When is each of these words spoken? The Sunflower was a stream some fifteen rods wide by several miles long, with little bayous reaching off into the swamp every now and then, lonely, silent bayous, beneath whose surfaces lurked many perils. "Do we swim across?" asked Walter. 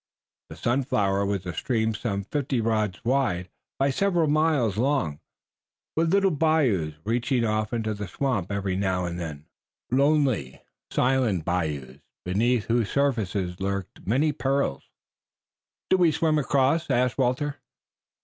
The 0.49 0.55
Sunflower 0.55 1.27
was 1.27 1.45
a 1.45 1.53
stream 1.53 1.93
some 1.93 2.23
fifteen 2.23 2.63
rods 2.63 3.05
wide 3.05 3.49
by 3.77 3.91
several 3.91 4.25
miles 4.27 4.75
long, 4.77 5.19
with 5.95 6.11
little 6.11 6.31
bayous 6.31 6.95
reaching 7.03 7.45
off 7.45 7.71
into 7.71 7.93
the 7.93 8.07
swamp 8.07 8.51
every 8.51 8.75
now 8.75 9.05
and 9.05 9.19
then, 9.19 9.45
lonely, 9.91 10.59
silent 10.89 11.45
bayous, 11.45 11.99
beneath 12.25 12.65
whose 12.65 12.89
surfaces 12.89 13.59
lurked 13.59 14.03
many 14.07 14.33
perils. 14.33 14.89
"Do 15.91 15.97
we 15.97 16.11
swim 16.11 16.39
across?" 16.39 16.89
asked 16.89 17.19
Walter. 17.19 17.57